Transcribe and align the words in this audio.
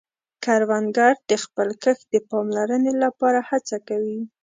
کروندګر 0.43 1.13
د 1.29 1.31
خپل 1.43 1.69
کښت 1.83 2.03
د 2.13 2.15
پاملرنې 2.29 2.93
له 3.01 3.09
پاره 3.19 3.41
هڅه 3.49 3.77
کوي 3.87 4.19